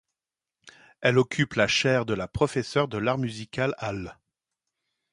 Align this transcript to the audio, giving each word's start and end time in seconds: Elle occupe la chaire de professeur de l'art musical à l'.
Elle 1.01 1.19
occupe 1.19 1.53
la 1.53 1.67
chaire 1.67 2.07
de 2.07 2.15
professeur 2.33 2.87
de 2.87 2.97
l'art 2.97 3.19
musical 3.19 3.75
à 3.77 3.93
l'. 3.93 4.17